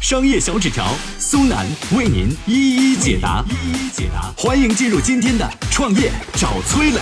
[0.00, 0.86] 商业小纸条
[1.18, 4.32] 苏南为您一一解答，一一解答。
[4.34, 7.00] 欢迎进入今天的创业找崔磊。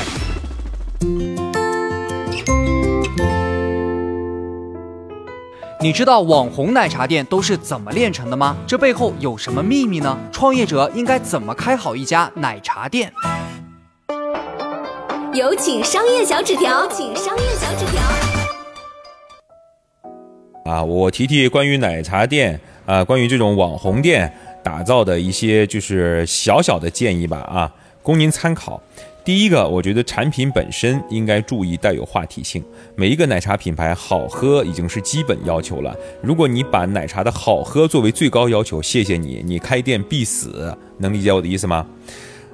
[5.80, 8.56] 你知道网红奶茶店都是怎么炼成的吗？
[8.66, 10.18] 这背后有什么秘密呢？
[10.32, 13.12] 创业者应该怎么开好一家奶茶店？
[15.32, 18.37] 有请商业小纸条，请商业小纸条。
[20.68, 24.30] 啊，我提提关于奶茶店啊，关于这种网红店
[24.62, 27.72] 打造的一些就是小小的建议吧啊，
[28.02, 28.78] 供您参考。
[29.24, 32.62] 第一个，我觉得产品本身应该注意带有话题性。
[32.96, 35.96] 每一个奶茶品牌好喝已经是基本要求了。
[36.22, 40.76] 如果你把奶茶的好喝作为最高要求，谢谢你，你开店必死。
[40.98, 41.86] 能理解我的意思吗？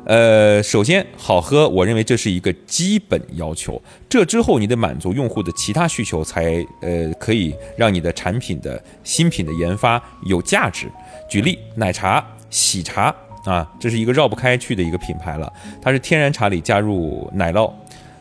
[0.06, 3.80] 呃，首先好喝，我认为这是一个基本要求。
[4.08, 10.88] 这之后，你得满足用户的其他需求，才呃可以让你的产品的新品的研发有价值。
[11.28, 13.14] 举例，奶茶、喜茶
[13.47, 15.50] 啊，这是一个绕不开去的一个品牌了。
[15.80, 17.72] 它是天然茶里加入奶酪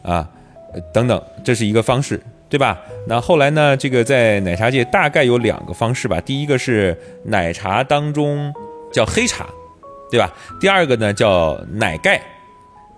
[0.04, 0.26] 啊，
[0.94, 2.80] 等等，这是一个方式，对吧？
[3.06, 6.22] 那后来呢，这个在奶茶界大概有两个方式吧。
[6.22, 8.54] 第一个是奶茶当中
[8.94, 9.46] 叫黑茶。
[10.14, 10.32] 对吧？
[10.60, 12.22] 第二个呢叫奶盖，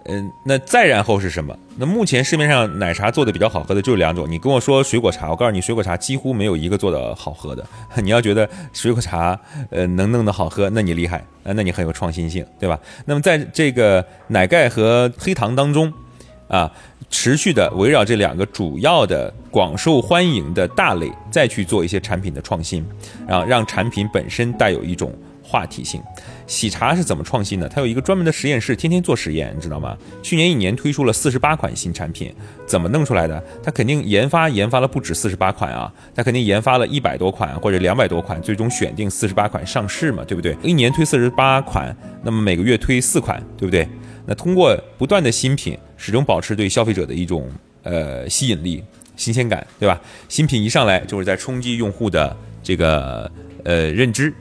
[0.03, 1.57] 嗯，那再然后是什么？
[1.77, 4.30] 那目前市面上奶茶做的比较好喝的就是两种。
[4.30, 7.66] 你跟我说水果茶，我告诉你，水果茶几乎没有一个做的好喝的。
[8.03, 12.77] 你要觉得水果茶呃能弄得好喝，那你厉害啊，那你很有创新性，对吧？
[13.05, 15.94] 那么在这个奶盖和黑糖当中，
[16.50, 16.69] 啊，
[17.09, 22.85] 持续的围绕这两个主要的广受欢迎的大类，再去做一些产品的创新，
[23.25, 25.13] 然后让产品本身带有一种
[25.45, 26.01] 话题性。
[26.47, 27.69] 喜茶是怎么创新的？
[27.69, 29.95] 它有一个专门的实验室，天天做实验，你知道吗？
[30.23, 32.33] 去年一年推出了四十八款新产品，
[32.66, 33.41] 怎么弄出来的？
[33.63, 40.57] 它肯定研发研发了不止四十八款啊，它肯定研发了一百多款或者两百多款，最终选定四十八款上市嘛，对不对？
[40.63, 43.88] 一年推四十八款，那么每个月推四款，对不对？
[44.25, 47.47] 那通过不断的新品，始终保持对消费者的一种
[47.84, 48.84] 呃吸引力、
[49.16, 50.00] 新鲜感，对吧？
[50.28, 53.31] 新品一上来就是在冲击用户的这个
[53.63, 54.34] 呃认知。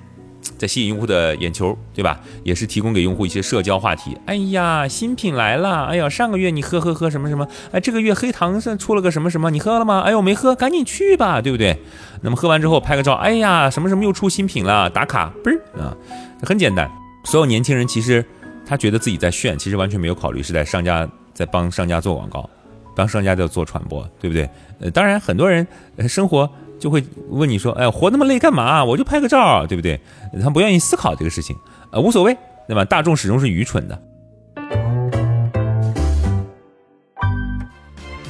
[0.59, 2.21] 在吸引用户的眼球，对吧？
[2.43, 4.17] 也是提供给用户一些社交话题。
[4.27, 5.85] 哎呀，新品来了！
[5.87, 7.47] 哎呀，上个月你喝喝喝什么什么？
[7.73, 9.51] 哎，这个月黑糖是出了个什么什么？
[9.51, 10.01] 你喝了吗？
[10.01, 11.77] 哎呦，没喝，赶紧去吧，对不对？
[12.23, 13.15] 那么喝完之后拍个照。
[13.15, 14.89] 哎呀，什么什么又出新品了？
[14.91, 15.97] 打卡，嘣儿啊，
[16.43, 16.91] 很简单。
[17.25, 18.25] 所有年轻人其实
[18.67, 22.49] 他觉得自己在炫，其实完全没有考虑是在商家在帮商家做广告，
[22.95, 24.49] 帮商家在做传播，对不对？
[24.81, 25.67] 呃，当然很多人
[26.09, 26.49] 生活。
[26.85, 28.85] 就会问你说：“哎，活那么累干嘛？
[28.85, 29.99] 我就拍个照，对不对？”
[30.43, 31.57] 他不愿意思考这个事情，
[31.91, 32.37] 呃，无所谓，
[32.69, 32.85] 对吧？
[32.85, 33.99] 大众始终是愚蠢的。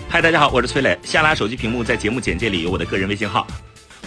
[0.09, 0.97] 嗨，大家好，我是崔磊。
[1.03, 3.45] 下拉手机屏幕，在节目简介里有我的个人微信号。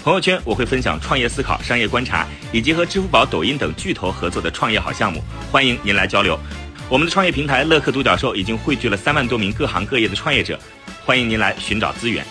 [0.01, 5.21] 朋友圈我会分享创业思考、商业观察，以及和支付宝、抖音等巨头合作的创业好项目，
[5.51, 6.39] 欢迎您来交流。
[6.87, 10.57] 我们的创业平台乐客独角兽已经汇聚了三万多名各行各业的创业者，
[11.03, 12.25] 欢迎您来寻找资源。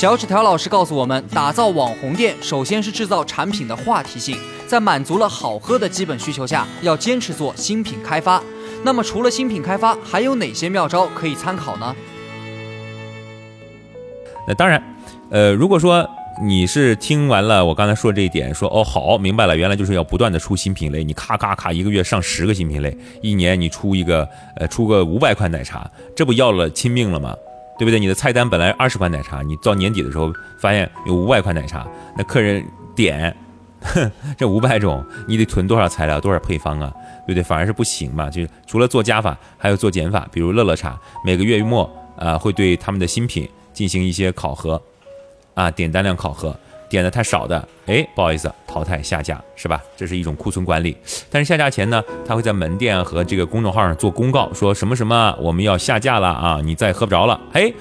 [0.00, 4.34] 小纸条老师告诉我们，打造网红店，首先是制造产品的话题性，
[4.66, 8.42] 在满足了好喝的基本需求下，要坚持做新品开发。
[8.82, 11.94] 那么，除了新品开发，还有哪些妙招可以参考呢？
[14.48, 14.82] 那当然，
[15.28, 16.08] 呃，如果说
[16.42, 27.36] 你是听完了我刚才说这一点，说哦好，明白了，原来就是要不断的出新品类，你咔咔咔一个月上十个新品类，一年你出一个，呃，出个五百款奶茶，这不要了亲命了吗？
[27.80, 27.98] 对不对？
[27.98, 32.62] 你的菜单本来二十款奶茶，你到年底的时候发现有五百款奶茶，那客人
[32.94, 33.34] 点，
[34.36, 36.92] 这五百种，你得囤多少材料、多少配方啊？
[37.26, 37.42] 对不对？
[37.42, 38.28] 反而是不行嘛。
[38.28, 40.28] 就是除了做加法，还有做减法。
[40.30, 44.78] 比如乐乐茶，每个月末啊，会对他们的新品进行一些考核，
[45.54, 46.54] 啊，点单量考核。
[46.90, 49.80] 点的太少的，哎，不好意思，淘汰下架，是吧？
[49.96, 50.94] 这是一种库存管理。
[51.30, 57.40] 但是下架前呢，他会在门店和这个公众号上做公告，说什么什么我们要下架了啊，你再喝不着了。
[57.52, 57.72] 哎，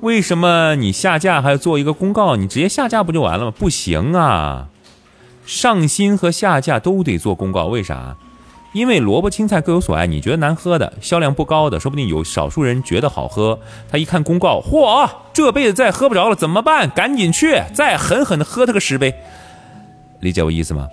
[0.00, 2.34] 为什么你下架还要做一个公告？
[2.34, 3.52] 你直接下架不就完了吗？
[3.56, 4.66] 不行啊，
[5.46, 8.16] 上新和下架都得做公告，为啥？
[8.76, 13.58] 因为萝卜青菜各有所爱，你觉得难喝的，销量不高的，说不定有少数人觉得好喝。
[13.90, 16.90] 他一看公告，嚯，这辈子再喝不着了，怎么办？
[16.90, 19.14] 赶紧去，再狠狠的喝他个十杯。
[20.20, 20.86] 理解我意思吗？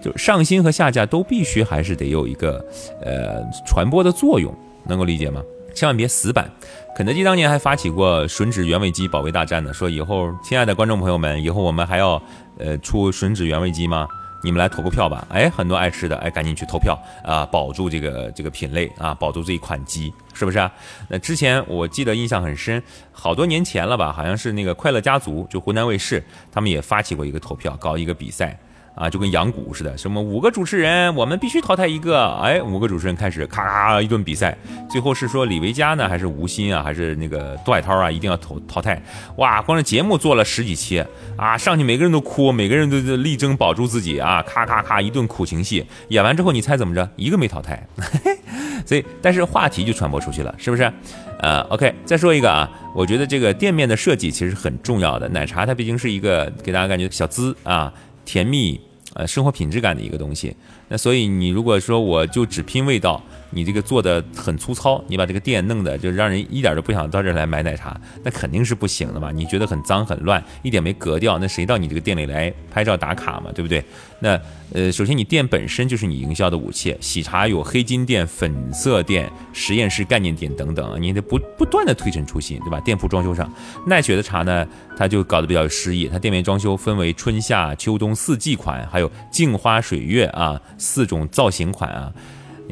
[0.00, 2.64] 就上新和下架都必须还是得有一个
[3.04, 4.54] 呃传播的作用，
[4.86, 5.42] 能够理解吗？
[5.74, 6.48] 千万别死板。
[6.94, 12.22] 肯德基当年还发起过吮指原味鸡保卫大战呢，说以后亲爱的观众朋友们，以后我们还要
[12.58, 14.06] 呃出吮指原味鸡吗？
[14.42, 15.26] 你们来投个票吧！
[15.30, 20.70] 哎，很多爱吃的，哎，赶紧去投票啊，保住这个这个品类啊，保住这一款鸡，是不是啊？
[21.08, 28.58] 那之前我记得印象很深，好多年前了吧，好像是那个快乐家族，就湖南卫视，他们也发起过一个投票，搞一个比赛。
[28.94, 32.28] 啊，就跟养蛊似的，什么五个主持人，我们必须淘汰一个。
[32.42, 34.56] 哎，五个主持人开始咔咔一顿比赛，
[34.90, 39.02] 最后是说李维嘉呢，还是吴昕啊，还是那个杜海涛啊，一定要淘淘汰。
[39.36, 41.02] 哇，光是节目做了十几期
[41.36, 45.84] 啊，上去每个人都哭，每个人都力争保住自己啊，咔咔咔一顿苦情戏。
[46.08, 47.08] 演完之后，你猜怎么着？
[47.16, 47.86] 一个没淘汰。
[48.84, 50.92] 所以，但是话题就传播出去了，是不是？
[51.38, 55.28] 呃，OK，再说一个啊，我觉得这个店面的设计其实很重要的。
[55.28, 57.92] 奶茶它毕竟是一个给大家感觉小资啊。
[58.24, 58.80] 甜蜜，
[59.14, 60.54] 呃，生活品质感的一个东西。
[60.88, 63.22] 那所以你如果说我就只拼味道。
[63.52, 69.30] 你这个做的很粗糙，你把这个店弄的就让人一点都不想到这儿来买奶茶，那肯定是不行的嘛。
[69.30, 73.52] 你觉得很脏很乱，一点没格调，那谁到你这个店里来拍照打卡嘛？
[73.54, 73.84] 对不对？
[74.20, 74.40] 那
[74.72, 76.96] 呃，首先你店本身就是你营销的武器。
[77.00, 82.80] 喜茶有黑金店、粉色店、实验室概念店等等，你得不不断的推陈出新，对吧？
[82.80, 83.52] 店铺装修上，
[83.86, 84.66] 奈雪的茶呢，
[84.96, 86.08] 它就搞得比较有诗意。
[86.08, 92.10] 它店面装修分为春夏秋冬四季款，还有镜花水月啊四种造型款啊。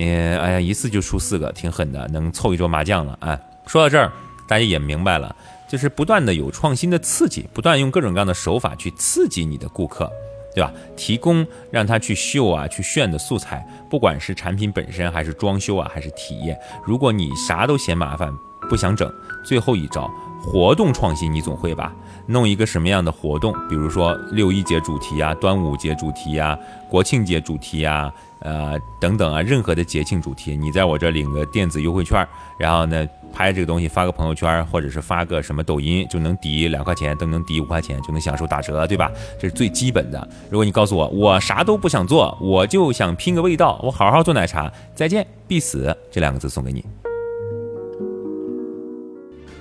[0.02, 3.38] 嗯，哎呀，一次就出四个，挺狠的，能凑一桌麻将了啊！
[3.66, 4.10] 说到这儿，
[4.48, 5.36] 大家也明白了，
[5.68, 10.10] 就是不断的有创新的刺激，不断用各种各样的手法去刺激你的顾客，
[10.54, 10.72] 对吧？
[10.96, 16.58] 提供让他去秀啊、去炫的素材，不管是产品本身，还是装修啊，还是体验。
[16.82, 18.32] 如果你啥都嫌麻烦，
[18.70, 19.12] 不想整，
[19.44, 20.08] 最后一招
[20.40, 21.92] 活动创新，你总会吧？
[22.26, 23.52] 弄一个什么样的活动？
[23.68, 26.56] 比如说六一节主题啊，端午节主题啊，
[26.88, 28.10] 国庆节主题啊。
[28.42, 32.26] 呃，等等啊，任何的节庆主题，你在我这领个电子优惠券，
[32.56, 39.10] 然后呢，拍这个东西发个朋友圈，或者是发个什么抖音，就能抵两块钱，都能抵五块钱，就能享受打折，对吧？
[39.38, 40.26] 这是最基本的。
[40.48, 46.82] 如果你告诉我，我啥都不想做，我就想拼个味道，我好好做奶茶，再见，必死这两个字送给你。